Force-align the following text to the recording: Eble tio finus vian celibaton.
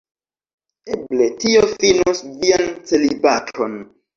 Eble 0.95 1.27
tio 1.45 1.61
finus 1.75 2.25
vian 2.41 2.67
celibaton. 2.89 3.79